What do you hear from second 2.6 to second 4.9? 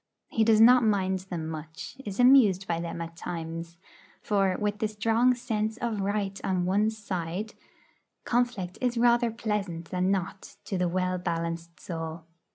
by them at times; for, with the